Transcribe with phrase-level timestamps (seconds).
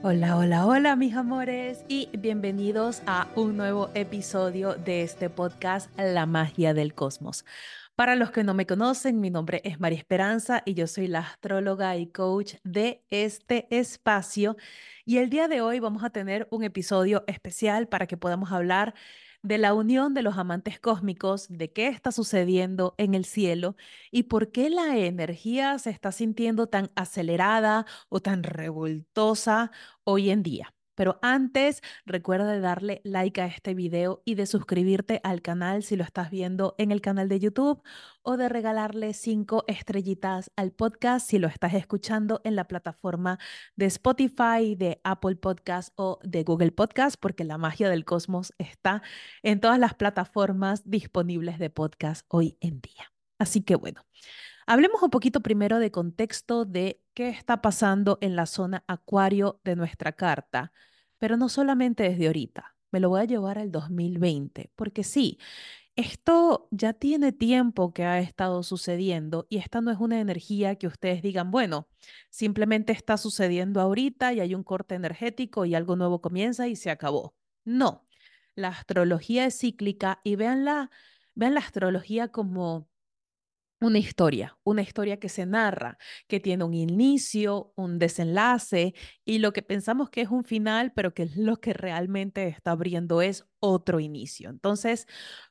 [0.00, 6.24] Hola, hola, hola mis amores y bienvenidos a un nuevo episodio de este podcast La
[6.24, 7.44] magia del cosmos.
[7.98, 11.18] Para los que no me conocen, mi nombre es María Esperanza y yo soy la
[11.18, 14.56] astróloga y coach de este espacio.
[15.04, 18.94] Y el día de hoy vamos a tener un episodio especial para que podamos hablar
[19.42, 23.76] de la unión de los amantes cósmicos, de qué está sucediendo en el cielo
[24.10, 29.70] y por qué la energía se está sintiendo tan acelerada o tan revoltosa
[30.04, 30.74] hoy en día.
[30.98, 35.94] Pero antes, recuerda de darle like a este video y de suscribirte al canal si
[35.94, 37.80] lo estás viendo en el canal de YouTube
[38.22, 43.38] o de regalarle cinco estrellitas al podcast si lo estás escuchando en la plataforma
[43.76, 49.00] de Spotify, de Apple Podcast o de Google Podcast, porque la magia del cosmos está
[49.44, 53.12] en todas las plataformas disponibles de podcast hoy en día.
[53.38, 54.04] Así que bueno.
[54.70, 59.76] Hablemos un poquito primero de contexto de qué está pasando en la zona acuario de
[59.76, 60.72] nuestra carta,
[61.16, 65.38] pero no solamente desde ahorita, me lo voy a llevar al 2020, porque sí,
[65.96, 70.86] esto ya tiene tiempo que ha estado sucediendo y esta no es una energía que
[70.86, 71.88] ustedes digan, bueno,
[72.28, 76.90] simplemente está sucediendo ahorita y hay un corte energético y algo nuevo comienza y se
[76.90, 77.34] acabó.
[77.64, 78.06] No,
[78.54, 80.66] la astrología es cíclica y vean
[81.34, 82.86] vean la astrología como
[83.80, 89.52] una historia, una historia que se narra, que tiene un inicio, un desenlace y lo
[89.52, 94.00] que pensamos que es un final, pero que lo que realmente está abriendo es otro
[94.00, 94.50] inicio.
[94.50, 95.06] Entonces,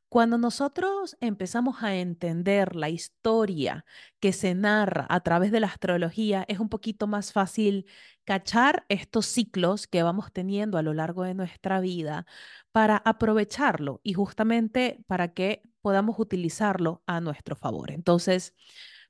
[0.10, 3.86] cuando nosotros empezamos a entender la historia
[4.22, 7.86] que se narra a través de la astrología, es un poquito más fácil
[8.24, 12.26] cachar estos ciclos que vamos teniendo a lo largo de nuestra vida
[12.72, 17.92] para aprovecharlo y justamente para que podamos utilizarlo a nuestro favor.
[17.92, 18.56] Entonces,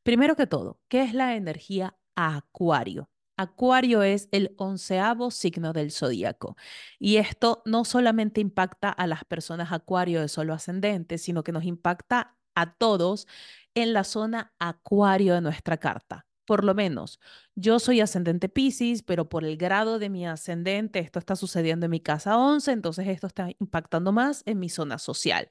[0.03, 3.09] primero que todo, ¿qué es la energía acuario?
[3.37, 6.57] Acuario es el onceavo signo del zodíaco.
[6.99, 11.63] Y esto no solamente impacta a las personas acuario de solo ascendente, sino que nos
[11.63, 13.27] impacta a todos
[13.75, 16.26] en la zona acuario de nuestra carta.
[16.47, 17.19] Por lo menos,
[17.55, 21.91] yo soy ascendente Pisces, pero por el grado de mi ascendente, esto está sucediendo en
[21.91, 25.49] mi casa 11, entonces esto está impactando más en mi zona social.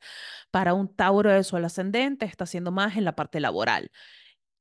[0.51, 3.91] Para un Tauro de sol ascendente, está haciendo más en la parte laboral.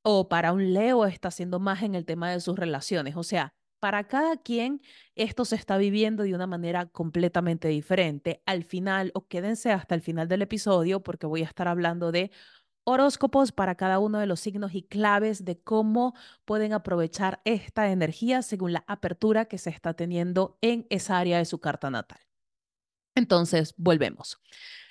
[0.04, 3.16] O para un Leo, está haciendo más en el tema de sus relaciones.
[3.16, 4.82] O sea, para cada quien
[5.16, 8.42] esto se está viviendo de una manera completamente diferente.
[8.46, 12.32] Al final, o quédense hasta el final del episodio porque voy a estar hablando de
[12.86, 16.16] horóscopos para cada uno de los signos y claves de cómo
[16.46, 21.46] pueden aprovechar esta energía según la apertura que se está teniendo en esa área de
[21.46, 22.20] su carta natal.
[23.16, 24.40] Entonces, volvemos.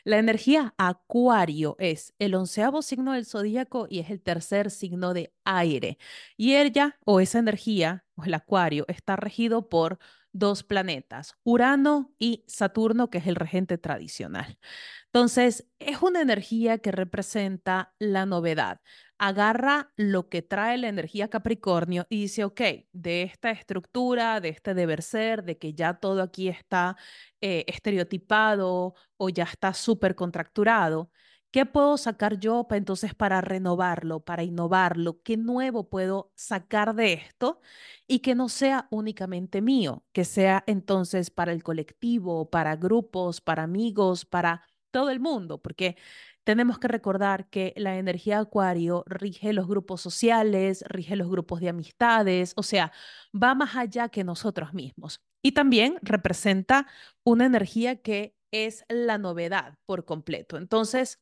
[0.03, 5.32] La energía acuario es el onceavo signo del zodíaco y es el tercer signo de
[5.44, 5.99] aire.
[6.37, 9.99] Y ella o esa energía, o el acuario, está regido por
[10.34, 14.58] dos planetas, Urano y Saturno, que es el regente tradicional.
[15.06, 18.80] Entonces, es una energía que representa la novedad.
[19.16, 22.60] Agarra lo que trae la energía Capricornio y dice, ok,
[22.92, 26.96] de esta estructura, de este deber ser, de que ya todo aquí está
[27.40, 31.10] eh, estereotipado o ya está súper contracturado,
[31.54, 35.22] ¿qué puedo sacar yo para, entonces para renovarlo, para innovarlo?
[35.22, 37.60] ¿Qué nuevo puedo sacar de esto
[38.09, 43.62] y que no sea únicamente mío, que sea entonces para el colectivo, para grupos, para
[43.62, 45.97] amigos, para todo el mundo, porque
[46.43, 51.69] tenemos que recordar que la energía acuario rige los grupos sociales, rige los grupos de
[51.69, 52.91] amistades, o sea,
[53.32, 55.20] va más allá que nosotros mismos.
[55.41, 56.88] Y también representa
[57.22, 60.56] una energía que es la novedad por completo.
[60.56, 61.20] Entonces,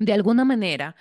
[0.00, 0.96] de alguna manera,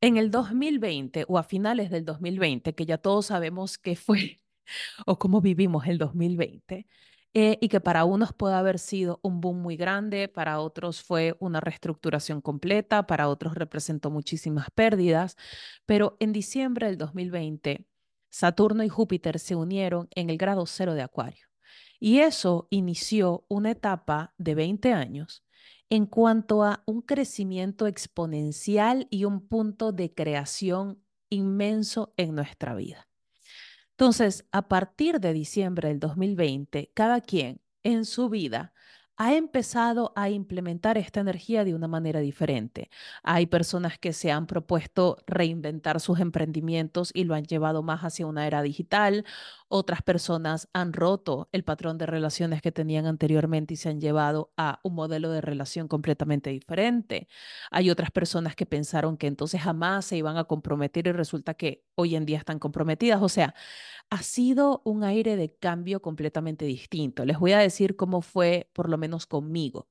[0.00, 4.40] en el 2020 o a finales del 2020, que ya todos sabemos qué fue
[5.06, 6.86] o cómo vivimos el 2020,
[7.34, 11.36] eh, y que para unos puede haber sido un boom muy grande, para otros fue
[11.40, 15.36] una reestructuración completa, para otros representó muchísimas pérdidas,
[15.84, 17.86] pero en diciembre del 2020,
[18.30, 21.46] Saturno y Júpiter se unieron en el grado cero de Acuario.
[22.00, 25.44] Y eso inició una etapa de 20 años
[25.90, 33.08] en cuanto a un crecimiento exponencial y un punto de creación inmenso en nuestra vida.
[33.90, 38.72] Entonces, a partir de diciembre del 2020, cada quien en su vida
[39.16, 42.88] ha empezado a implementar esta energía de una manera diferente.
[43.24, 48.28] Hay personas que se han propuesto reinventar sus emprendimientos y lo han llevado más hacia
[48.28, 49.24] una era digital.
[49.70, 54.50] Otras personas han roto el patrón de relaciones que tenían anteriormente y se han llevado
[54.56, 57.28] a un modelo de relación completamente diferente.
[57.70, 61.84] Hay otras personas que pensaron que entonces jamás se iban a comprometer y resulta que
[61.96, 63.20] hoy en día están comprometidas.
[63.20, 63.54] O sea,
[64.08, 67.26] ha sido un aire de cambio completamente distinto.
[67.26, 69.86] Les voy a decir cómo fue, por lo menos conmigo.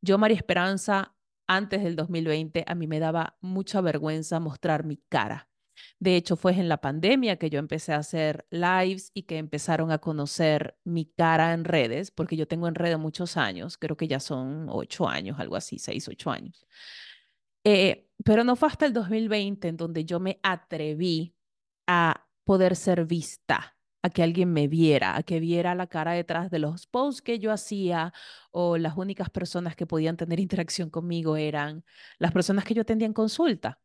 [0.00, 1.14] Yo, María Esperanza,
[1.46, 5.49] antes del 2020, a mí me daba mucha vergüenza mostrar mi cara.
[5.98, 9.90] De hecho, fue en la pandemia que yo empecé a hacer lives y que empezaron
[9.92, 14.08] a conocer mi cara en redes, porque yo tengo en redes muchos años, creo que
[14.08, 16.66] ya son ocho años, algo así, seis, ocho años.
[17.64, 21.34] Eh, pero no fue hasta el 2020 en donde yo me atreví
[21.86, 26.50] a poder ser vista, a que alguien me viera, a que viera la cara detrás
[26.50, 28.12] de los posts que yo hacía
[28.50, 31.84] o las únicas personas que podían tener interacción conmigo eran
[32.18, 33.80] las personas que yo atendía en consulta.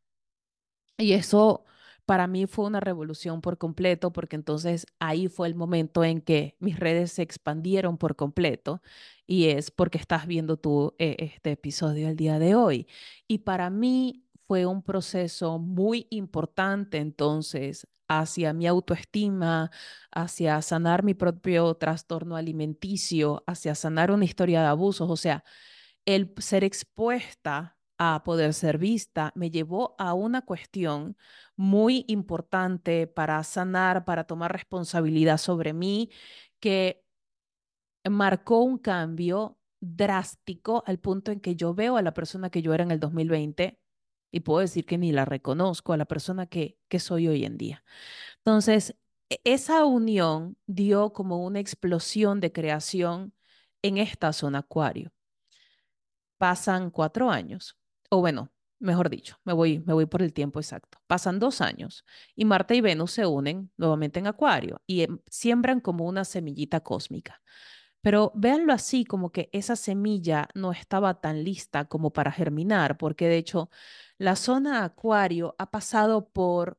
[0.98, 1.65] Y eso
[2.06, 6.56] para mí fue una revolución por completo, porque entonces ahí fue el momento en que
[6.60, 8.80] mis redes se expandieron por completo
[9.26, 12.86] y es porque estás viendo tú eh, este episodio el día de hoy.
[13.28, 19.70] Y para mí fue un proceso muy importante entonces hacia mi autoestima,
[20.12, 25.44] hacia sanar mi propio trastorno alimenticio, hacia sanar una historia de abusos, o sea,
[26.06, 31.16] el ser expuesta a poder ser vista, me llevó a una cuestión
[31.56, 36.10] muy importante para sanar, para tomar responsabilidad sobre mí,
[36.60, 37.04] que
[38.10, 42.74] marcó un cambio drástico al punto en que yo veo a la persona que yo
[42.74, 43.78] era en el 2020
[44.32, 47.56] y puedo decir que ni la reconozco a la persona que, que soy hoy en
[47.58, 47.84] día.
[48.38, 48.96] Entonces,
[49.30, 53.34] e, esa unión dio como una explosión de creación
[53.82, 55.12] en esta zona acuario.
[56.38, 57.76] Pasan cuatro años
[58.10, 60.98] o bueno, mejor dicho, me voy, me voy por el tiempo exacto.
[61.06, 62.04] Pasan dos años
[62.34, 66.80] y Marte y Venus se unen nuevamente en Acuario y em, siembran como una semillita
[66.80, 67.42] cósmica.
[68.02, 73.28] Pero véanlo así, como que esa semilla no estaba tan lista como para germinar, porque
[73.28, 73.70] de hecho
[74.18, 76.78] la zona Acuario ha pasado por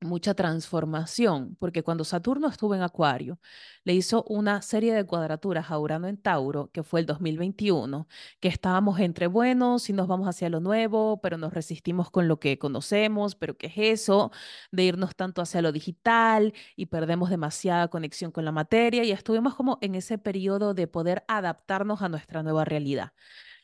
[0.00, 3.40] mucha transformación, porque cuando Saturno estuvo en Acuario,
[3.84, 8.06] le hizo una serie de cuadraturas a Urano en Tauro, que fue el 2021,
[8.40, 12.38] que estábamos entre buenos y nos vamos hacia lo nuevo, pero nos resistimos con lo
[12.38, 14.30] que conocemos, pero ¿qué es eso?
[14.70, 19.54] De irnos tanto hacia lo digital y perdemos demasiada conexión con la materia y estuvimos
[19.54, 23.12] como en ese periodo de poder adaptarnos a nuestra nueva realidad.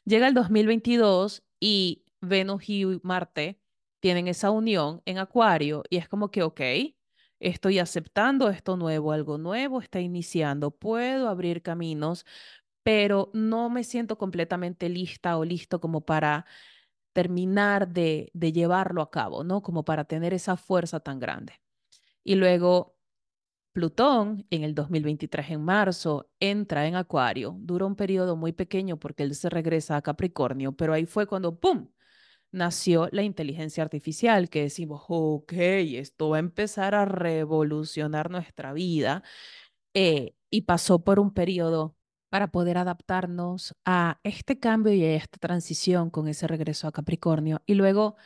[0.04, 3.63] Llega el 2022 y Venus y Marte
[4.04, 6.60] tienen esa unión en Acuario y es como que, ok,
[7.40, 12.26] estoy aceptando esto nuevo, algo nuevo está iniciando, puedo abrir caminos,
[12.82, 16.44] pero no me siento completamente lista o listo como para
[17.14, 19.62] terminar de, de llevarlo a cabo, ¿no?
[19.62, 21.54] Como para tener esa fuerza tan grande.
[22.22, 22.98] Y luego
[23.72, 29.22] Plutón en el 2023 en marzo entra en Acuario, dura un periodo muy pequeño porque
[29.22, 31.88] él se regresa a Capricornio, pero ahí fue cuando, ¡pum!,
[32.54, 39.22] nació la inteligencia artificial, que decimos, ok, esto va a empezar a revolucionar nuestra vida.
[39.94, 41.96] Eh, y pasó por un periodo
[42.30, 47.62] para poder adaptarnos a este cambio y a esta transición con ese regreso a Capricornio.
[47.66, 48.16] Y luego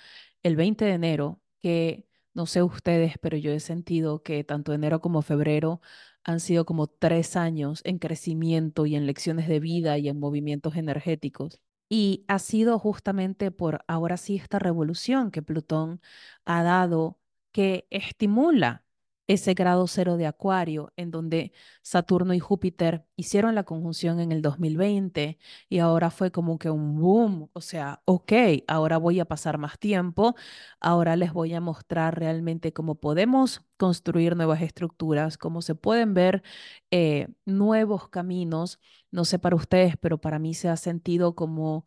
[0.42, 5.00] el 20 de enero, que no sé ustedes, pero yo he sentido que tanto enero
[5.00, 5.80] como febrero
[6.24, 10.76] han sido como tres años en crecimiento y en lecciones de vida y en movimientos
[10.76, 11.60] energéticos.
[11.88, 16.00] Y ha sido justamente por ahora sí esta revolución que Plutón
[16.44, 17.18] ha dado
[17.52, 18.84] que estimula
[19.28, 24.42] ese grado cero de Acuario, en donde Saturno y Júpiter hicieron la conjunción en el
[24.42, 28.32] 2020 y ahora fue como que un boom, o sea, ok,
[28.66, 30.34] ahora voy a pasar más tiempo,
[30.80, 36.42] ahora les voy a mostrar realmente cómo podemos construir nuevas estructuras, cómo se pueden ver
[36.90, 38.80] eh, nuevos caminos.
[39.10, 41.84] No sé para ustedes, pero para mí se ha sentido como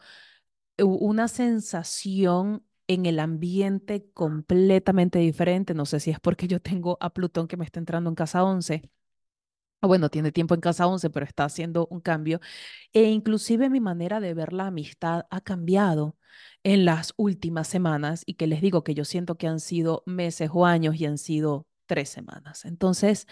[0.80, 5.74] una sensación en el ambiente completamente diferente.
[5.74, 8.44] No sé si es porque yo tengo a Plutón que me está entrando en casa
[8.44, 8.84] 11.
[9.82, 12.40] O bueno, tiene tiempo en casa 11, pero está haciendo un cambio.
[12.94, 16.18] E inclusive mi manera de ver la amistad ha cambiado
[16.64, 20.50] en las últimas semanas y que les digo que yo siento que han sido meses
[20.54, 22.66] o años y han sido tres semanas.
[22.66, 23.28] Entonces,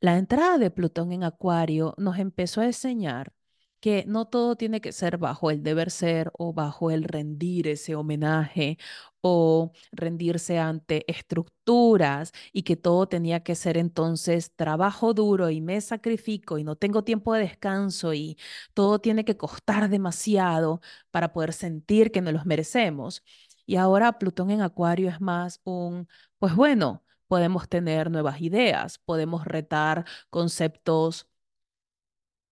[0.00, 3.32] la entrada de Plutón en Acuario nos empezó a enseñar
[3.80, 7.94] que no todo tiene que ser bajo el deber ser o bajo el rendir ese
[7.94, 8.78] homenaje
[9.20, 15.80] o rendirse ante estructuras y que todo tenía que ser entonces trabajo duro y me
[15.80, 18.38] sacrifico y no tengo tiempo de descanso y
[18.74, 20.80] todo tiene que costar demasiado
[21.10, 23.22] para poder sentir que nos los merecemos.
[23.66, 26.08] Y ahora Plutón en Acuario es más un,
[26.38, 31.28] pues bueno, podemos tener nuevas ideas, podemos retar conceptos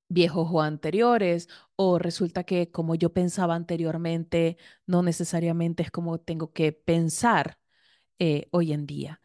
[0.09, 6.53] viejos o anteriores, o resulta que como yo pensaba anteriormente, no necesariamente es como tengo
[6.53, 7.59] que pensar
[8.19, 9.21] eh, hoy en día.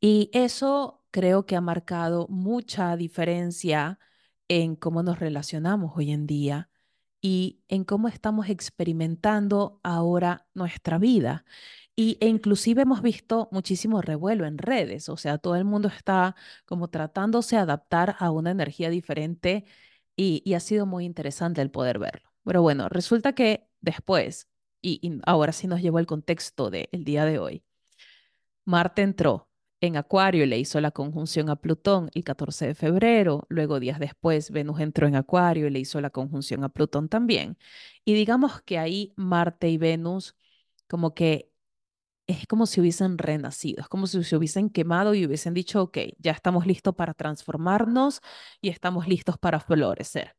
[0.00, 3.98] Y eso creo que ha marcado mucha diferencia
[4.48, 6.70] en cómo nos relacionamos hoy en día
[7.22, 11.44] y en cómo estamos experimentando ahora nuestra vida.
[11.96, 16.34] Y, e inclusive hemos visto muchísimo revuelo en redes, o sea, todo el mundo está
[16.66, 19.64] como tratándose de adaptar a una energía diferente
[20.16, 22.30] y, ha sido muy interesante el poder verlo.
[22.44, 24.48] Pero bueno, resulta que después,
[24.82, 27.64] y, ahora sí nos llevó el contexto del día de hoy,
[28.64, 29.48] Marte entró
[29.80, 33.46] en Acuario y le hizo la conjunción a Plutón el 14 de febrero.
[33.48, 37.58] Luego, días después, Venus entró en Acuario y le hizo la conjunción a Plutón también.
[38.04, 40.36] Y digamos que ahí Marte y Venus
[40.88, 41.50] como que
[42.26, 45.98] es como si hubiesen renacido, es como si se hubiesen quemado y hubiesen dicho, ok,
[46.18, 48.20] ya estamos listos para transformarnos
[48.60, 50.36] y estamos listos para florecer.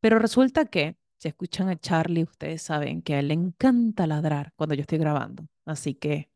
[0.00, 4.52] Pero resulta que, si escuchan a Charlie, ustedes saben que a él le encanta ladrar
[4.56, 5.46] cuando yo estoy grabando.
[5.66, 6.30] Así que,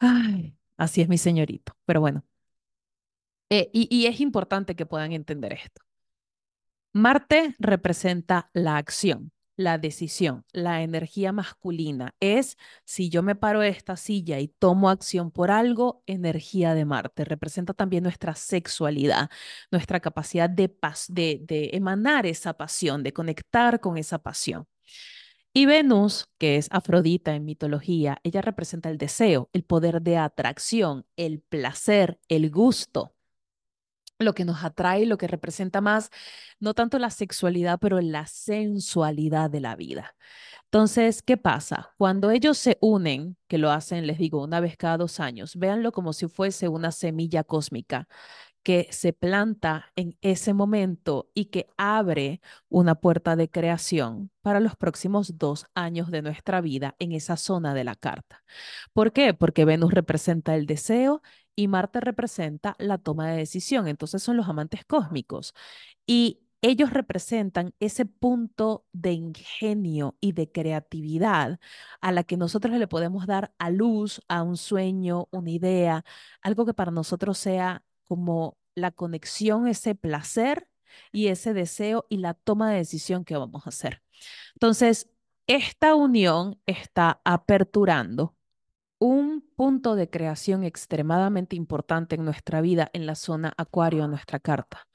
[0.00, 1.72] ay, así es mi señorito.
[1.84, 2.24] Pero bueno,
[3.50, 5.82] eh, y, y es importante que puedan entender esto.
[6.92, 12.14] Marte representa la acción la decisión, la energía masculina.
[12.20, 16.84] Es si yo me paro de esta silla y tomo acción por algo, energía de
[16.84, 17.24] Marte.
[17.24, 19.30] Representa también nuestra sexualidad,
[19.72, 20.72] nuestra capacidad de,
[21.08, 24.66] de, de emanar esa pasión, de conectar con esa pasión.
[25.52, 31.04] Y Venus, que es Afrodita en mitología, ella representa el deseo, el poder de atracción,
[31.16, 33.14] el placer, el gusto
[34.18, 36.10] lo que nos atrae, lo que representa más,
[36.60, 40.14] no tanto la sexualidad, pero la sensualidad de la vida.
[40.64, 41.94] Entonces, ¿qué pasa?
[41.96, 45.92] Cuando ellos se unen, que lo hacen, les digo, una vez cada dos años, véanlo
[45.92, 48.06] como si fuese una semilla cósmica
[48.62, 54.76] que se planta en ese momento y que abre una puerta de creación para los
[54.76, 58.44] próximos dos años de nuestra vida en esa zona de la carta.
[58.92, 59.32] ¿Por qué?
[59.32, 61.22] Porque Venus representa el deseo
[61.58, 63.88] y Marte representa la toma de decisión.
[63.88, 65.54] Entonces son los amantes cósmicos.
[66.06, 71.58] Y ellos representan ese punto de ingenio y de creatividad
[72.00, 76.04] a la que nosotros le podemos dar a luz a un sueño, una idea,
[76.42, 80.68] algo que para nosotros sea como la conexión, ese placer
[81.10, 84.00] y ese deseo y la toma de decisión que vamos a hacer.
[84.54, 85.10] Entonces,
[85.48, 88.37] esta unión está aperturando
[88.98, 94.40] un punto de creación extremadamente importante en nuestra vida en la zona acuario de nuestra
[94.40, 94.86] carta.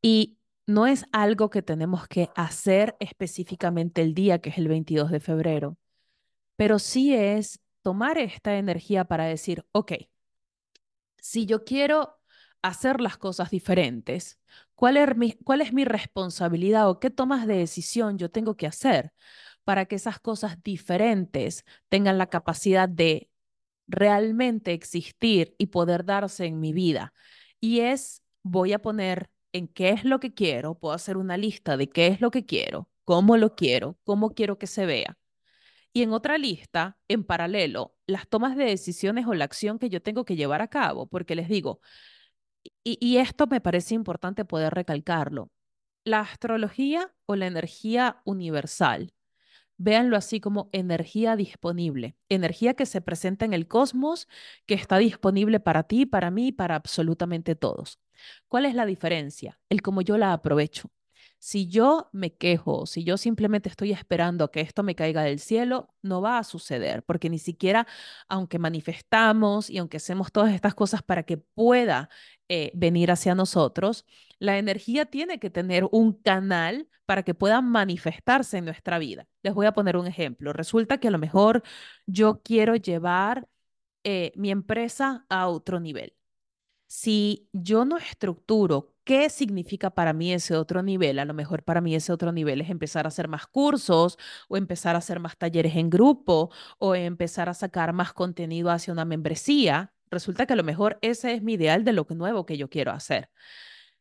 [0.00, 5.10] Y no es algo que tenemos que hacer específicamente el día que es el 22
[5.10, 5.76] de febrero,
[6.56, 9.92] pero sí es tomar esta energía para decir, ok,
[11.18, 12.18] si yo quiero
[12.62, 14.40] hacer las cosas diferentes,
[14.74, 18.66] ¿cuál es mi, cuál es mi responsabilidad o qué tomas de decisión yo tengo que
[18.66, 19.12] hacer
[19.64, 23.31] para que esas cosas diferentes tengan la capacidad de
[23.92, 27.12] realmente existir y poder darse en mi vida.
[27.60, 31.76] Y es, voy a poner en qué es lo que quiero, puedo hacer una lista
[31.76, 35.18] de qué es lo que quiero, cómo lo quiero, cómo quiero que se vea.
[35.92, 40.02] Y en otra lista, en paralelo, las tomas de decisiones o la acción que yo
[40.02, 41.80] tengo que llevar a cabo, porque les digo,
[42.84, 45.50] y, esto me parece importante poder recalcarlo,
[46.04, 49.12] la astrología o la energía universal
[49.84, 54.28] Véanlo así como energía disponible, energía que se presenta en el cosmos,
[54.64, 57.98] que está disponible para ti, para mí, para absolutamente todos.
[58.46, 59.58] ¿Cuál es la diferencia?
[59.68, 60.88] El cómo yo la aprovecho.
[61.40, 65.92] Si yo me quejo, si yo simplemente estoy esperando que esto me caiga del cielo,
[66.00, 67.88] no va a suceder, porque ni siquiera,
[68.28, 72.08] aunque manifestamos y aunque hacemos todas estas cosas para que pueda
[72.48, 74.04] eh, venir hacia nosotros,
[74.42, 79.28] la energía tiene que tener un canal para que pueda manifestarse en nuestra vida.
[79.42, 80.52] Les voy a poner un ejemplo.
[80.52, 81.62] Resulta que a lo mejor
[82.06, 83.48] yo quiero llevar
[84.04, 86.14] eh, mi empresa a otro nivel.
[86.86, 91.18] Si yo no estructuro ¿Qué significa para mí ese otro nivel?
[91.18, 94.16] A lo mejor para mí ese otro nivel es empezar a hacer más cursos
[94.48, 98.92] o empezar a hacer más talleres en grupo o empezar a sacar más contenido hacia
[98.92, 99.92] una membresía.
[100.08, 102.92] Resulta que a lo mejor ese es mi ideal de lo nuevo que yo quiero
[102.92, 103.28] hacer.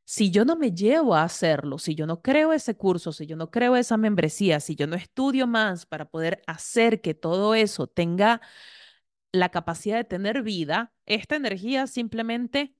[0.05, 3.35] Si yo no me llevo a hacerlo, si yo no creo ese curso, si yo
[3.37, 7.87] no creo esa membresía, si yo no estudio más para poder hacer que todo eso
[7.87, 8.41] tenga
[9.31, 12.75] la capacidad de tener vida, esta energía simplemente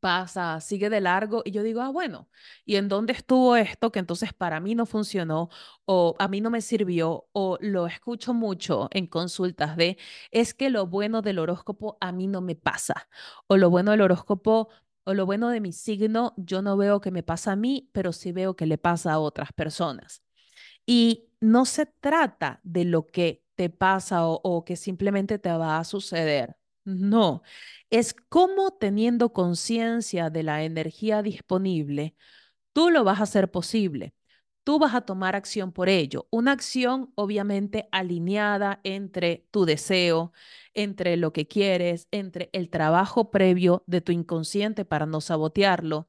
[0.00, 2.28] pasa, sigue de largo y yo digo, ah, bueno,
[2.64, 5.50] ¿y en dónde estuvo esto que entonces para mí no funcionó
[5.84, 9.98] o a mí no me sirvió o lo escucho mucho en consultas de,
[10.30, 13.08] es que lo bueno del horóscopo a mí no me pasa
[13.46, 14.68] o lo bueno del horóscopo
[15.04, 18.12] o lo bueno de mi signo yo no veo que me pasa a mí, pero
[18.12, 20.22] sí veo que le pasa a otras personas.
[20.86, 25.78] Y no se trata de lo que te pasa o, o que simplemente te va
[25.78, 26.56] a suceder.
[26.84, 27.42] No,
[27.90, 32.16] es cómo teniendo conciencia de la energía disponible,
[32.72, 34.14] tú lo vas a hacer posible.
[34.64, 36.26] Tú vas a tomar acción por ello.
[36.30, 40.32] Una acción obviamente alineada entre tu deseo,
[40.74, 46.08] entre lo que quieres, entre el trabajo previo de tu inconsciente para no sabotearlo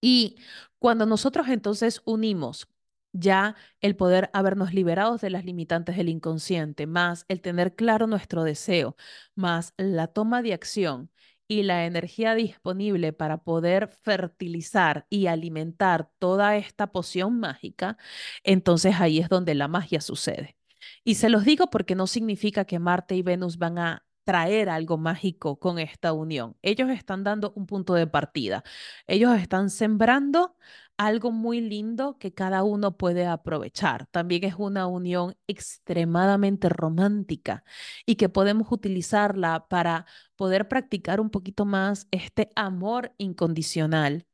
[0.00, 0.36] y
[0.78, 2.68] cuando nosotros entonces unimos
[3.12, 8.42] ya el poder habernos liberados de las limitantes del inconsciente, más el tener claro nuestro
[8.44, 8.96] deseo,
[9.34, 11.10] más la toma de acción
[11.48, 17.96] y la energía disponible para poder fertilizar y alimentar toda esta poción mágica,
[18.44, 20.56] entonces ahí es donde la magia sucede.
[21.04, 24.98] Y se los digo porque no significa que Marte y Venus van a traer algo
[24.98, 26.56] mágico con esta unión.
[26.62, 28.64] Ellos están dando un punto de partida.
[29.06, 30.56] Ellos están sembrando
[30.96, 34.06] algo muy lindo que cada uno puede aprovechar.
[34.06, 37.64] También es una unión extremadamente romántica
[38.06, 44.26] y que podemos utilizarla para poder practicar un poquito más este amor incondicional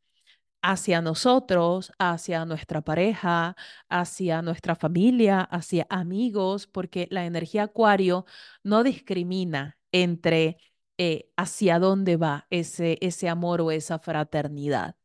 [0.62, 3.56] hacia nosotros, hacia nuestra pareja,
[3.88, 8.26] hacia nuestra familia, hacia amigos, porque la energía acuario
[8.62, 10.58] no discrimina entre
[10.98, 14.96] eh, hacia dónde va ese, ese amor o esa fraternidad.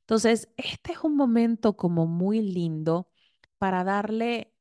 [0.00, 3.08] Entonces, este es un momento como muy lindo
[3.58, 4.52] para darle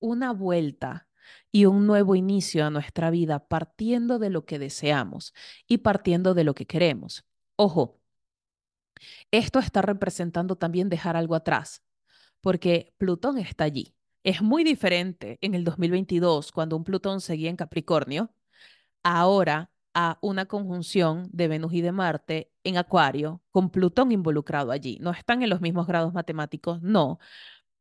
[0.00, 1.08] una vuelta
[1.50, 5.32] y un nuevo inicio a nuestra vida partiendo de lo que deseamos
[5.66, 7.24] y partiendo de lo que queremos.
[7.56, 8.00] Ojo,
[9.30, 11.82] esto está representando también dejar algo atrás,
[12.40, 13.94] porque Plutón está allí.
[14.22, 18.34] Es muy diferente en el 2022, cuando un Plutón seguía en Capricornio,
[19.04, 24.98] ahora a una conjunción de Venus y de Marte en Acuario, con Plutón involucrado allí.
[25.00, 27.18] No están en los mismos grados matemáticos, no,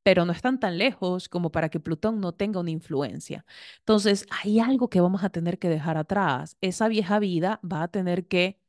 [0.04, 3.46] pero no están tan lejos como para que Plutón no tenga una influencia.
[3.80, 6.58] Entonces, hay algo que vamos a tener que dejar atrás.
[6.62, 8.60] Esa vieja vida va a tener que,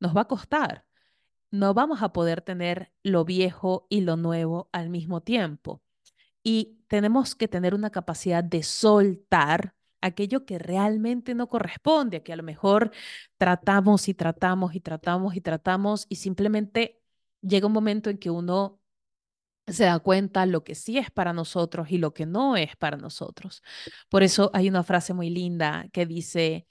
[0.00, 0.84] nos va a costar
[1.54, 5.82] no vamos a poder tener lo viejo y lo nuevo al mismo tiempo.
[6.42, 12.36] Y tenemos que tener una capacidad de soltar aquello que realmente no corresponde, que a
[12.36, 12.90] lo mejor
[13.38, 17.00] tratamos y tratamos y tratamos y tratamos y simplemente
[17.42, 18.80] llega un momento en que uno
[19.66, 22.96] se da cuenta lo que sí es para nosotros y lo que no es para
[22.96, 23.62] nosotros.
[24.08, 26.66] Por eso hay una frase muy linda que dice,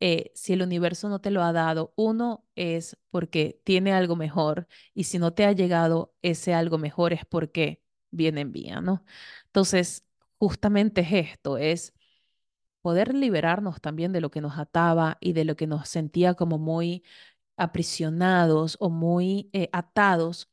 [0.00, 4.66] eh, si el universo no te lo ha dado, uno es porque tiene algo mejor
[4.94, 9.04] y si no te ha llegado ese algo mejor es porque viene en vía, ¿no?
[9.46, 10.04] Entonces,
[10.38, 11.92] justamente es esto, es
[12.88, 16.56] poder liberarnos también de lo que nos ataba y de lo que nos sentía como
[16.58, 17.04] muy
[17.58, 20.48] aprisionados o muy eh, atados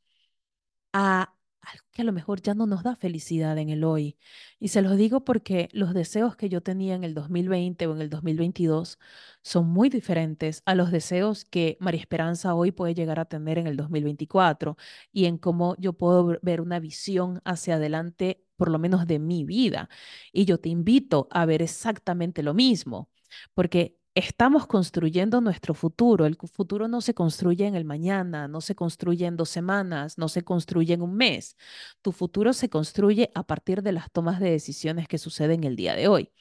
[0.92, 1.35] a
[1.66, 4.16] algo que a lo mejor ya no nos da felicidad en el hoy.
[4.58, 8.00] Y se los digo porque los deseos que yo tenía en el 2020 o en
[8.02, 8.98] el 2022
[9.42, 13.66] son muy diferentes a los deseos que María Esperanza hoy puede llegar a tener en
[13.66, 14.76] el 2024
[15.12, 19.44] y en cómo yo puedo ver una visión hacia adelante, por lo menos de mi
[19.44, 19.88] vida.
[20.32, 23.10] Y yo te invito a ver exactamente lo mismo,
[23.54, 26.24] porque Estamos construyendo nuestro futuro.
[26.24, 30.28] El futuro no se construye en el mañana, no se construye en dos semanas, no
[30.30, 31.54] se construye en un mes.
[32.00, 35.94] Tu futuro se construye a partir de las tomas de decisiones que suceden el día
[35.94, 36.32] de hoy.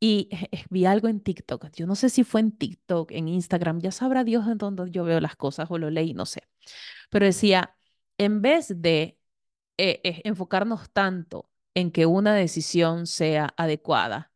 [0.00, 0.28] Y
[0.70, 4.24] vi algo en TikTok, yo no sé si fue en TikTok, en Instagram, ya sabrá
[4.24, 6.42] Dios en dónde yo veo las cosas o lo leí, no sé.
[7.10, 7.76] Pero decía,
[8.18, 9.18] en vez de
[9.78, 14.33] eh, eh, enfocarnos tanto en que una decisión sea adecuada,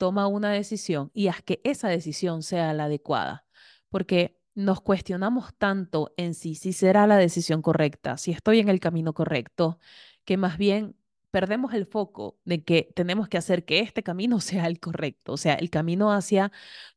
[0.00, 3.44] toma una decisión y haz que esa decisión sea la adecuada,
[3.90, 8.80] porque nos cuestionamos tanto en sí si será la decisión correcta, si estoy en el
[8.80, 9.78] camino correcto,
[10.24, 10.96] que más bien
[11.30, 15.36] perdemos el foco de que tenemos que hacer que este camino sea el correcto, o
[15.36, 16.50] sea, el camino hacia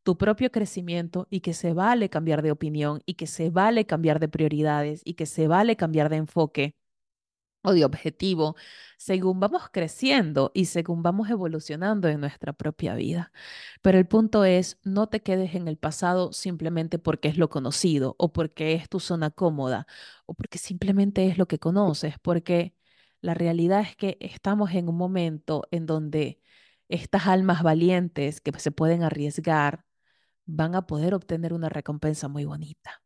[0.04, 4.22] tu propio crecimiento y que se vale cambiar de opinión y que se vale cambiar
[4.22, 6.76] de prioridades y que se vale cambiar de enfoque
[7.64, 8.56] o de objetivo,
[8.98, 13.32] según vamos creciendo y según vamos evolucionando en nuestra propia vida.
[13.82, 18.16] Pero el punto es, no te quedes en el pasado simplemente porque es lo conocido
[18.20, 19.88] o porque es tu zona cómoda
[20.26, 22.76] o porque simplemente es lo que conoces, porque
[23.22, 26.42] la realidad es que estamos en un momento en donde
[26.90, 29.86] estas almas valientes que se pueden arriesgar
[30.46, 33.02] van a poder obtener una recompensa muy bonita.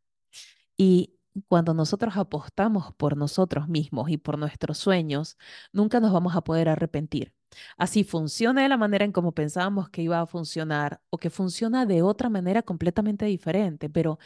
[0.78, 1.16] Y
[1.47, 5.38] cuando nosotros apostamos por nosotros mismos y por nuestros sueños,
[5.71, 7.34] nunca nos vamos a poder arrepentir.
[7.78, 11.86] Así funciona de la manera en como pensábamos que iba a funcionar o que funciona
[11.86, 14.19] de otra manera completamente diferente, pero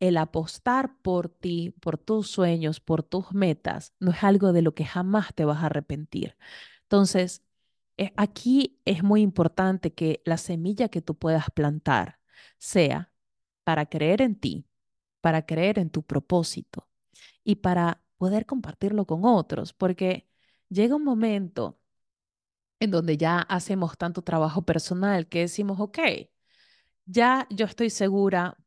[0.00, 4.74] el apostar por ti, por tus sueños, por tus metas, no es algo de lo
[4.74, 6.36] que jamás te vas a arrepentir.
[6.82, 7.42] Entonces,
[7.96, 12.20] eh, aquí es muy importante que la semilla que tú puedas plantar
[12.58, 13.12] sea
[13.64, 14.66] para creer en ti,
[15.24, 16.86] para creer en tu propósito
[17.44, 20.28] y para poder compartirlo con otros, porque
[20.68, 21.80] llega un momento
[22.78, 25.98] en donde ya hacemos tanto trabajo personal que decimos, ok,
[27.06, 28.58] ya yo estoy segura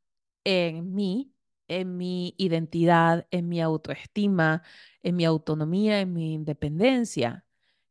[0.43, 1.31] en mí,
[1.67, 4.63] en mi identidad, en mi autoestima,
[5.03, 7.45] en mi autonomía, en mi independencia,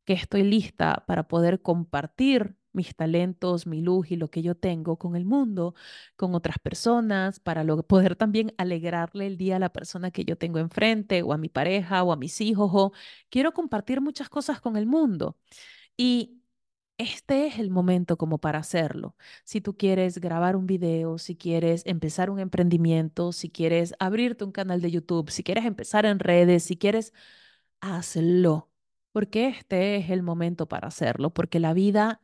[0.04, 4.96] que estoy lista para poder compartir mis talentos, mi luz y lo que yo tengo
[4.98, 5.74] con el mundo,
[6.16, 10.58] con otras personas, para poder también alegrarle el día a la persona que yo tengo
[10.58, 12.92] enfrente, o a mi pareja, o a mis hijos, o
[13.30, 15.36] quiero compartir muchas cosas con el mundo.
[15.96, 16.42] Y
[16.98, 19.16] este es el momento como para hacerlo.
[19.44, 24.52] Si tú quieres grabar un video, si quieres empezar un emprendimiento, si quieres abrirte un
[24.52, 27.12] canal de YouTube, si quieres empezar en redes, si quieres,
[27.80, 28.70] hazlo,
[29.12, 32.22] porque este es el momento para hacerlo, porque la vida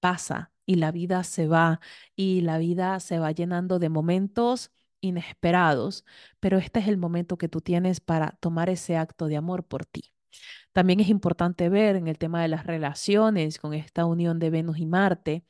[0.00, 1.80] pasa y la vida se va
[2.16, 6.04] y la vida se va llenando de momentos inesperados,
[6.40, 9.86] pero este es el momento que tú tienes para tomar ese acto de amor por
[9.86, 10.12] ti.
[10.72, 14.78] También es importante ver en el tema de las relaciones con esta unión de Venus
[14.78, 15.44] y Marte,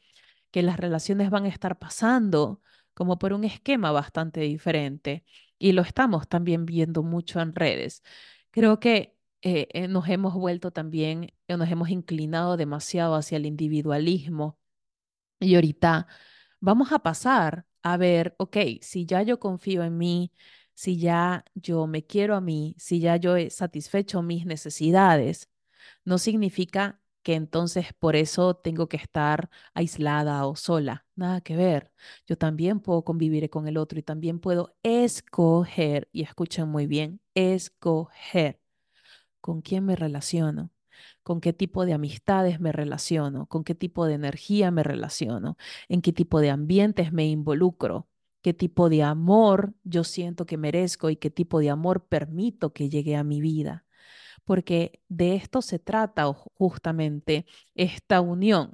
[0.51, 2.63] que las relaciones van a estar pasando
[2.95, 5.25] como por un esquema bastante diferente
[5.59, 8.03] y lo estamos también viendo mucho en redes.
[8.51, 13.47] Creo que eh, eh, nos hemos vuelto también, eh, nos hemos inclinado demasiado hacia el
[13.47, 14.59] individualismo
[15.41, 16.07] y ahorita
[16.61, 20.33] vamos a pasar a ver, ok, si ya yo confío en mí,
[20.75, 25.49] si ya yo me quiero a mí, si ya yo he satisfecho mis necesidades,
[26.05, 31.07] no significa que entonces por eso tengo que estar aislada o sola.
[31.17, 31.93] Nada que ver.
[32.27, 37.21] Yo también puedo convivir con el otro y también puedo escoger, y escuchen muy bien,
[37.35, 38.61] escoger
[39.41, 40.71] con quién me relaciono,
[41.23, 45.57] con qué tipo de amistades me relaciono, con qué tipo de energía me relaciono,
[45.89, 48.09] en qué tipo de ambientes me involucro
[48.43, 52.89] qué tipo de amor yo siento que merezco y qué tipo de amor permito que
[52.89, 53.85] llegue a mi vida.
[54.45, 58.73] Porque de esto se trata justamente esta unión,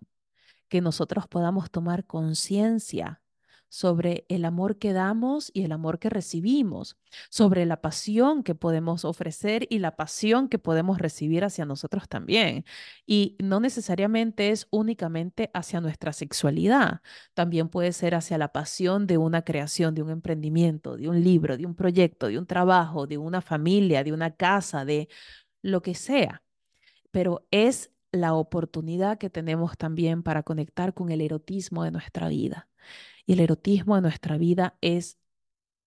[0.68, 3.22] que nosotros podamos tomar conciencia
[3.68, 6.96] sobre el amor que damos y el amor que recibimos,
[7.30, 12.64] sobre la pasión que podemos ofrecer y la pasión que podemos recibir hacia nosotros también.
[13.06, 17.00] Y no necesariamente es únicamente hacia nuestra sexualidad,
[17.34, 21.56] también puede ser hacia la pasión de una creación, de un emprendimiento, de un libro,
[21.56, 25.08] de un proyecto, de un trabajo, de una familia, de una casa, de
[25.62, 26.42] lo que sea.
[27.10, 32.68] Pero es la oportunidad que tenemos también para conectar con el erotismo de nuestra vida.
[33.26, 35.18] Y el erotismo de nuestra vida es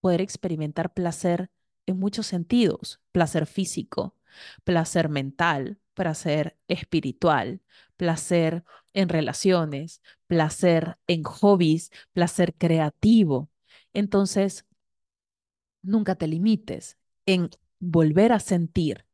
[0.01, 1.51] poder experimentar placer
[1.85, 4.15] en muchos sentidos, placer físico,
[4.63, 7.61] placer mental, placer espiritual,
[7.97, 8.63] placer
[8.93, 13.49] en relaciones, placer en hobbies, placer creativo.
[13.93, 14.65] Entonces,
[15.81, 19.05] nunca te limites en volver a sentir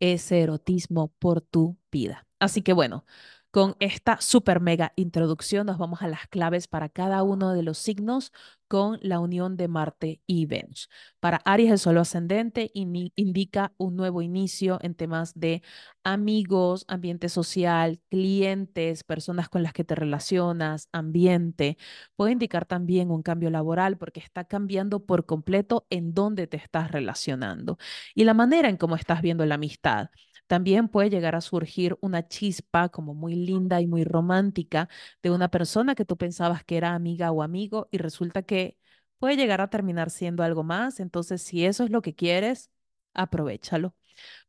[0.00, 2.26] ese erotismo por tu vida.
[2.40, 3.04] Así que bueno,
[3.50, 7.78] con esta super mega introducción nos vamos a las claves para cada uno de los
[7.78, 8.32] signos
[8.68, 10.88] con la unión de Marte y Venus.
[11.18, 15.62] Para Aries, el solo ascendente indica un nuevo inicio en temas de
[16.04, 21.76] amigos, ambiente social, clientes, personas con las que te relacionas, ambiente.
[22.16, 26.92] Puede indicar también un cambio laboral porque está cambiando por completo en dónde te estás
[26.92, 27.78] relacionando
[28.14, 30.10] y la manera en cómo estás viendo la amistad.
[30.50, 34.88] También puede llegar a surgir una chispa como muy linda y muy romántica
[35.22, 38.76] de una persona que tú pensabas que era amiga o amigo y resulta que
[39.18, 40.98] puede llegar a terminar siendo algo más.
[40.98, 42.68] Entonces, si eso es lo que quieres,
[43.14, 43.94] aprovechalo.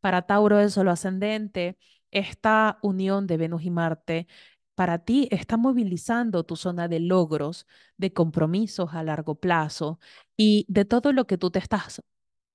[0.01, 1.77] Para Tauro el solo ascendente,
[2.11, 4.27] esta unión de Venus y Marte
[4.75, 9.99] para ti está movilizando tu zona de logros, de compromisos a largo plazo
[10.37, 12.01] y de todo lo que tú te estás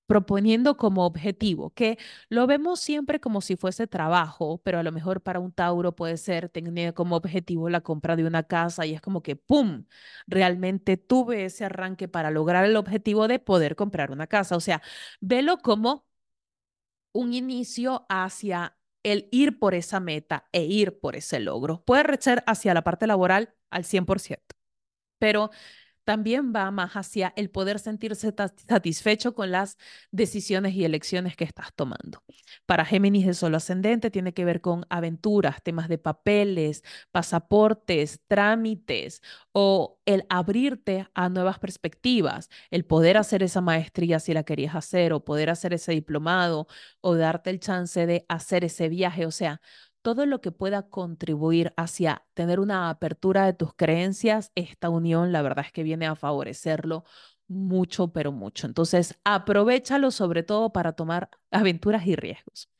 [0.06, 5.20] proponiendo como objetivo, que lo vemos siempre como si fuese trabajo, pero a lo mejor
[5.22, 9.00] para un Tauro puede ser tener como objetivo la compra de una casa y es
[9.00, 9.84] como que, ¡pum!,
[10.26, 14.56] realmente tuve ese arranque para lograr el objetivo de poder comprar una casa.
[14.56, 14.82] O sea,
[15.20, 16.06] velo como
[17.12, 21.84] un inicio hacia el ir por esa meta e ir por ese logro.
[21.84, 24.54] Puede ser hacia la parte laboral al 100%,
[25.18, 25.50] pero
[26.06, 28.32] también va más hacia el poder sentirse
[28.68, 29.76] satisfecho con las
[30.12, 32.22] decisiones y elecciones que estás tomando.
[32.64, 39.20] Para Géminis de Solo Ascendente tiene que ver con aventuras, temas de papeles, pasaportes, trámites
[39.52, 45.12] o el abrirte a nuevas perspectivas, el poder hacer esa maestría si la querías hacer
[45.12, 46.68] o poder hacer ese diplomado
[47.00, 49.26] o darte el chance de hacer ese viaje.
[49.26, 49.60] O sea,
[50.06, 55.42] todo lo que pueda contribuir hacia tener una apertura de tus creencias, esta unión la
[55.42, 57.02] verdad es que viene a favorecerlo
[57.48, 58.68] mucho, pero mucho.
[58.68, 62.70] Entonces, aprovechalo sobre todo para tomar aventuras y riesgos.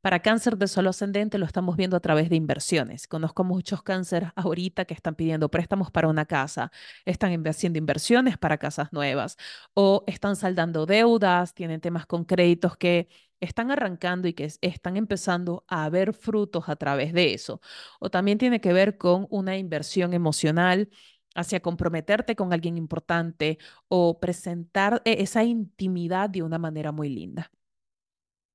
[0.00, 3.08] Para cáncer de solo ascendente lo estamos viendo a través de inversiones.
[3.08, 6.70] Conozco muchos cánceres ahorita que están pidiendo préstamos para una casa,
[7.04, 9.36] están haciendo inversiones para casas nuevas
[9.74, 13.08] o están saldando deudas, tienen temas con créditos que
[13.40, 17.60] están arrancando y que están empezando a ver frutos a través de eso.
[18.00, 20.88] O también tiene que ver con una inversión emocional
[21.34, 27.50] hacia comprometerte con alguien importante o presentar e-, esa intimidad de una manera muy linda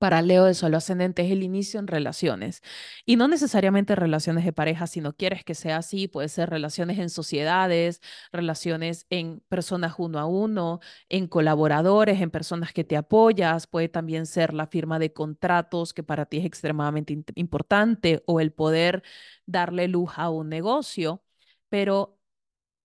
[0.01, 2.63] para Leo de Solo Ascendente es el inicio en relaciones.
[3.05, 6.97] Y no necesariamente relaciones de pareja, si no quieres que sea así, puede ser relaciones
[6.97, 13.67] en sociedades, relaciones en personas uno a uno, en colaboradores, en personas que te apoyas,
[13.67, 18.51] puede también ser la firma de contratos que para ti es extremadamente importante o el
[18.53, 19.03] poder
[19.45, 21.23] darle luz a un negocio.
[21.69, 22.20] Pero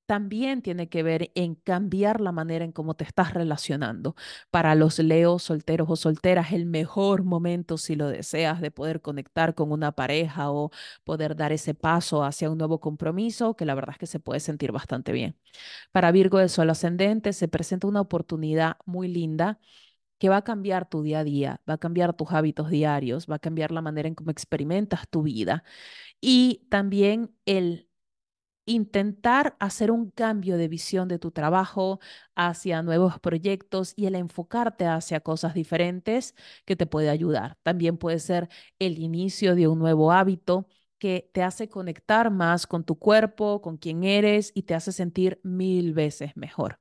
[0.07, 4.15] también tiene que ver en cambiar la manera en cómo te estás relacionando.
[4.51, 9.55] Para los leos solteros o solteras, el mejor momento, si lo deseas, de poder conectar
[9.55, 10.71] con una pareja o
[11.05, 14.41] poder dar ese paso hacia un nuevo compromiso, que la verdad es que se puede
[14.41, 15.37] sentir bastante bien.
[15.93, 19.59] Para Virgo de Sol ascendente, se presenta una oportunidad muy linda
[20.19, 23.37] que va a cambiar tu día a día, va a cambiar tus hábitos diarios, va
[23.37, 25.65] a cambiar la manera en cómo experimentas tu vida.
[26.21, 27.89] Y también el
[28.67, 32.01] intentar hacer un cambio de visión de tu trabajo
[32.35, 37.57] hacia nuevos proyectos y el enfocarte hacia cosas diferentes que te puede ayudar.
[37.63, 38.49] También puede ser
[38.79, 40.67] el inicio de un nuevo hábito
[40.99, 45.41] que te hace conectar más con tu cuerpo, con quién eres y te hace sentir
[45.43, 46.79] mil veces mejor.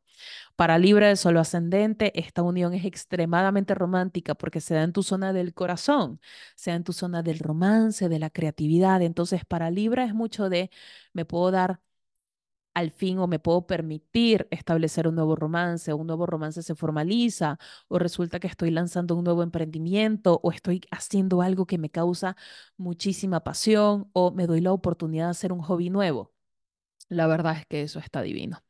[0.56, 5.04] Para Libra de Solo Ascendente, esta unión es extremadamente romántica porque se da en tu
[5.04, 6.20] zona del corazón,
[6.56, 9.02] se da en tu zona del romance, de la creatividad.
[9.02, 10.72] Entonces, para Libra es mucho de,
[11.14, 11.82] me puedo dar
[12.74, 17.58] al fin o me puedo permitir establecer un nuevo romance, un nuevo romance se formaliza,
[17.88, 22.36] o resulta que estoy lanzando un nuevo emprendimiento, o estoy haciendo algo que me causa
[22.78, 26.34] muchísima pasión, o me doy la oportunidad de hacer un hobby nuevo.
[27.10, 28.65] La verdad es que eso está divino.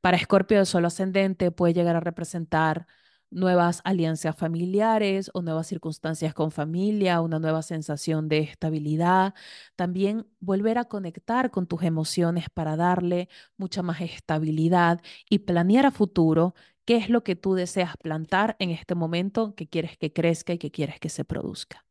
[0.00, 2.86] Para Escorpio de Solo Ascendente puede llegar a representar
[3.30, 9.34] nuevas alianzas familiares o nuevas circunstancias con familia, una nueva sensación de estabilidad.
[9.76, 15.90] También volver a conectar con tus emociones para darle mucha más estabilidad y planear a
[15.92, 20.52] futuro qué es lo que tú deseas plantar en este momento que quieres que crezca
[20.52, 21.84] y que quieres que se produzca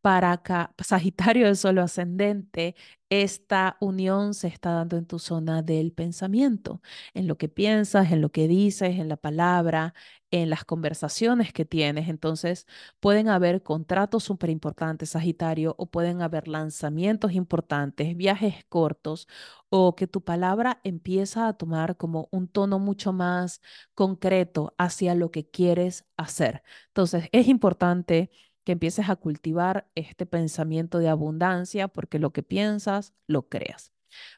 [0.00, 0.42] para
[0.84, 2.74] Sagitario de Solo Ascendente,
[3.10, 6.82] esta unión se está dando en tu zona del pensamiento,
[7.14, 9.94] en lo que piensas, en lo que dices, en la palabra,
[10.30, 12.08] en las conversaciones que tienes.
[12.08, 12.66] Entonces,
[13.00, 19.26] pueden haber contratos súper importantes, Sagitario, o pueden haber lanzamientos importantes, viajes cortos,
[19.70, 23.60] o que tu palabra empieza a tomar como un tono mucho más
[23.94, 26.62] concreto hacia lo que quieres hacer.
[26.88, 28.30] Entonces, es importante
[28.68, 33.94] que empieces a cultivar este pensamiento de abundancia, porque lo que piensas, lo creas.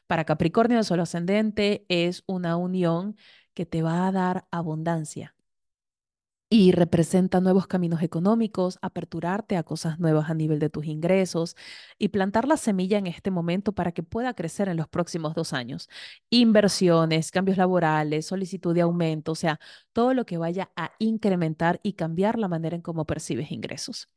[0.07, 3.17] Para Capricornio de Sol Ascendente es una unión
[3.53, 5.35] que te va a dar abundancia
[6.49, 11.57] y representa nuevos caminos económicos, aperturarte a cosas nuevas a nivel de tus ingresos
[11.97, 15.51] y plantar la semilla en este momento para que pueda crecer en los próximos dos
[15.51, 15.89] años.
[16.29, 19.59] Inversiones, cambios laborales, solicitud de aumento, o sea,
[19.91, 24.09] todo lo que vaya a incrementar y cambiar la manera en cómo percibes ingresos.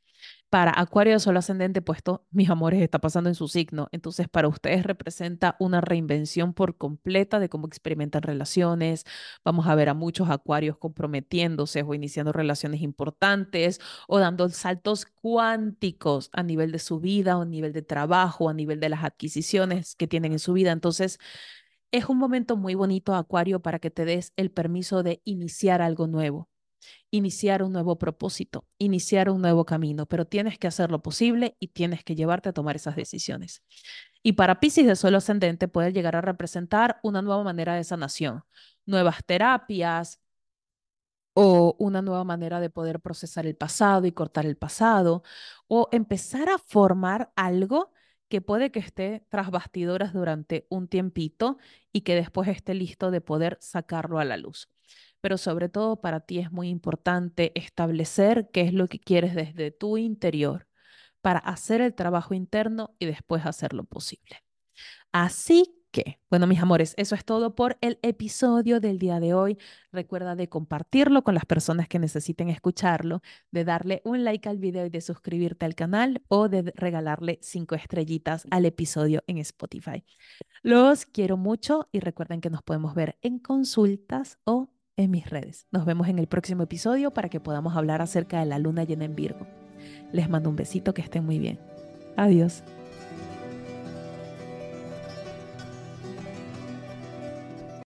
[0.54, 3.88] Para Acuario de Sol ascendente puesto, mis amores, está pasando en su signo.
[3.90, 9.04] Entonces, para ustedes representa una reinvención por completa de cómo experimentan relaciones.
[9.44, 16.30] Vamos a ver a muchos acuarios comprometiéndose o iniciando relaciones importantes o dando saltos cuánticos
[16.32, 19.96] a nivel de su vida o a nivel de trabajo, a nivel de las adquisiciones
[19.96, 20.70] que tienen en su vida.
[20.70, 21.18] Entonces,
[21.90, 26.06] es un momento muy bonito, Acuario, para que te des el permiso de iniciar algo
[26.06, 26.48] nuevo
[27.10, 31.68] iniciar un nuevo propósito, iniciar un nuevo camino, pero tienes que hacer lo posible y
[31.68, 33.62] tienes que llevarte a tomar esas decisiones.
[34.22, 38.44] Y para Pisces de suelo ascendente puede llegar a representar una nueva manera de sanación,
[38.86, 40.20] nuevas terapias
[41.34, 45.22] o una nueva manera de poder procesar el pasado y cortar el pasado
[45.68, 47.92] o empezar a formar algo
[48.28, 51.58] que puede que esté tras bastidoras durante un tiempito
[51.92, 54.68] y que después esté listo de poder sacarlo a la luz.
[55.24, 59.70] Pero sobre todo para ti es muy importante establecer qué es lo que quieres desde
[59.70, 60.68] tu interior
[61.22, 64.44] para hacer el trabajo interno y después hacerlo posible.
[65.12, 69.56] Así que, bueno, mis amores, eso es todo por el episodio del día de hoy.
[69.92, 74.84] Recuerda de compartirlo con las personas que necesiten escucharlo, de darle un like al video
[74.84, 80.04] y de suscribirte al canal o de regalarle cinco estrellitas al episodio en Spotify.
[80.62, 85.66] Los quiero mucho y recuerden que nos podemos ver en consultas o en mis redes.
[85.70, 89.04] Nos vemos en el próximo episodio para que podamos hablar acerca de la luna llena
[89.04, 89.46] en Virgo.
[90.12, 91.58] Les mando un besito, que estén muy bien.
[92.16, 92.62] Adiós.